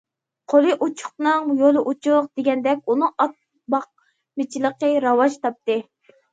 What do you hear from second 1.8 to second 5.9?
ئوچۇق›› دېگەندەك، ئۇنىڭ ئات باقمىچىلىقى راۋاج تاپتى.